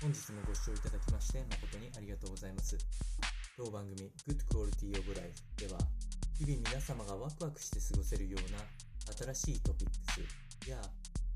[0.00, 2.78] 本日もご視聴いただきまして誠にありがとうございます。
[3.58, 5.74] 当番組 Good Quality of Life では
[6.38, 8.62] 日々皆様がワクワクして過ごせるような
[9.34, 10.78] 新しいトピックスや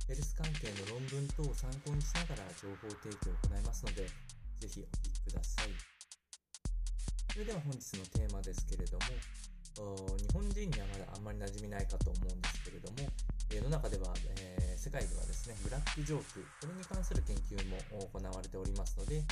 [0.06, 5.74] ヘルス関係の論文等を参考にしながら情報提供を行いますのでぜひお聞きください。
[7.34, 13.08] それでは本日のテーマですけれども日本人にはまだあんまり馴染みないかと思うんですけれども
[13.50, 14.51] 世の中では、えー、
[14.82, 19.22] 世界ではですね、ブラックジョーク、これに関する研究も行われておりますので、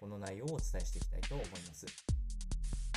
[0.00, 1.84] この内容をお伝えしていきたいと思います。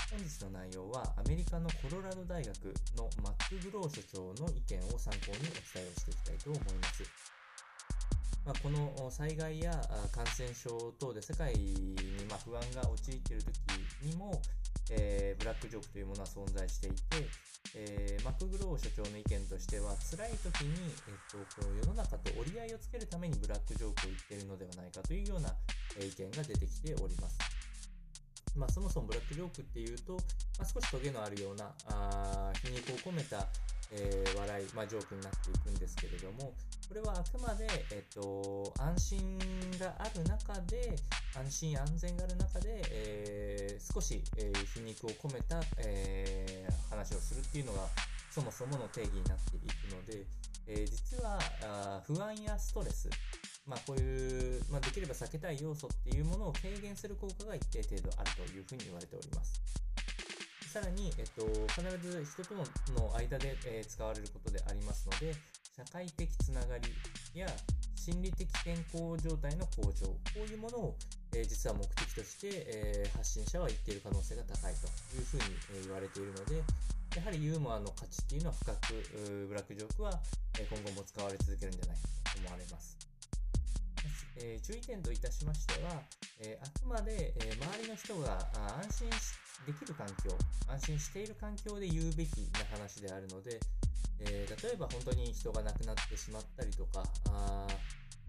[0.09, 7.36] 本日の内容は、アメリカのコロラド大学のマック・グロー所長の意見を参考にお伝えをしていきたいと思います。
[8.47, 9.71] まあ、この災害や
[10.15, 11.97] 感染症等で世界に
[12.31, 14.41] ま不安が陥っている時にも、
[14.89, 16.95] えー、ブラックジョークというものは存在していて、
[17.75, 25.51] えー、マクグロー所長の意見としては辛い時に、えっと、この世の中と折り合いをつけるためにブラックジョークを言っているのではないかというような、
[25.99, 27.37] え意見が出てきております。
[28.55, 30.15] まあ、そもそもブラックジョークっていうと、
[30.57, 33.45] まあ、少しトゲのあるようなあ皮肉を込めた、
[33.91, 36.53] えー、笑い、まあ、ジョークになっていくんですけれども、
[36.87, 39.37] これはあくまで、えっと、安心
[39.79, 40.95] がある中で、
[41.35, 47.87] 安心安全がある中で、えー、少し、えー、皮肉を込めた、えー、話をするっていうのが
[48.31, 50.25] そもそもの定義になっていくので、
[50.67, 53.09] え実はあ不安やストレス、
[53.65, 59.86] まあ、こういう、まあ、できれば避けたい要素っていうものを軽減する効果が一定程度あるというふうに言われております。
[60.77, 61.41] さらに、えっと、
[61.73, 62.61] 必ず人との
[63.17, 65.33] 間で、え使われることでありますので、
[65.75, 66.93] 社会的つながり
[67.33, 67.47] や
[67.95, 70.95] 心理的健康状態の向上、こういうものを、
[71.33, 74.85] え実は目的として、え発信者は言っている可能性が高いと
[75.17, 75.43] いうふうに、
[75.81, 76.61] え言われているので、
[77.15, 80.13] やはりユーモアの価値っていうのは深く、ブラックジョークは
[80.61, 82.95] 今後も使われ続けるんじゃないかと思われます。
[84.37, 86.03] え、注意点といたしましては、
[86.39, 88.37] え、あくまで、え、周りの人が
[88.85, 89.09] 安心
[89.65, 90.31] できる環境、
[90.69, 93.59] 安心している環境で言うべきな話であるので、
[94.19, 97.67] え例えば本当に人が亡くなってしまったりとか、あ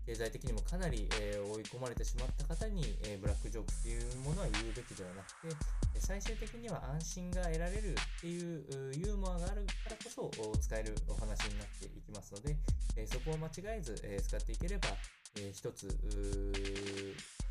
[0.09, 8.65] 経済的にもかなり、えー、追い込まれてしまった方に、えー、ブラックジョークっていうものは言うべきではなくて、最終的には安心が得られるっていう
[8.97, 12.57] ユーモアがあるからこそ使えるお話になっていきますので、
[12.97, 14.89] え、そこを間違えず、え使っていければ、
[15.37, 15.93] え一つ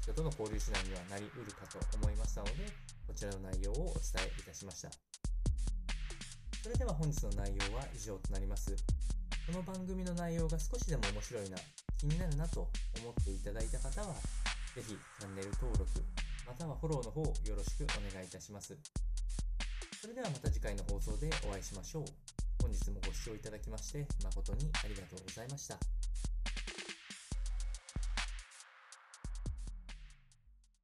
[0.02, 2.74] 人との交流手段にはなりうるかと思いましたので、
[3.18, 4.92] ちらの内容をお伝えいたしました。
[6.62, 8.76] それでは本日の内容は以上となります。
[9.48, 11.58] この番組の内容が少しでも面白いな、
[11.98, 12.70] 気になるなと
[13.02, 14.14] 思っていただいた方は、
[14.76, 15.86] ぜひチャンネル登録、
[16.46, 18.78] またはフォローの方よろしくお願いいたします。
[20.00, 22.06] それではまた次回の放送でお会いしましょう。
[22.62, 25.97] 本日もご視聴いただきまして誠にありがとうございました。